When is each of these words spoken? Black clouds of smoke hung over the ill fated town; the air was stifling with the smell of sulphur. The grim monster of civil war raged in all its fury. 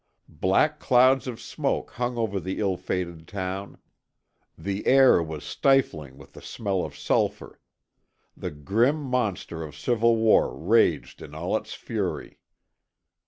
Black 0.41 0.79
clouds 0.79 1.27
of 1.27 1.39
smoke 1.39 1.91
hung 1.91 2.17
over 2.17 2.39
the 2.39 2.57
ill 2.57 2.75
fated 2.75 3.27
town; 3.27 3.77
the 4.57 4.87
air 4.87 5.21
was 5.21 5.43
stifling 5.43 6.17
with 6.17 6.33
the 6.33 6.41
smell 6.41 6.83
of 6.83 6.97
sulphur. 6.97 7.59
The 8.35 8.49
grim 8.49 8.99
monster 8.99 9.61
of 9.61 9.77
civil 9.77 10.15
war 10.15 10.57
raged 10.57 11.21
in 11.21 11.35
all 11.35 11.55
its 11.55 11.75
fury. 11.75 12.39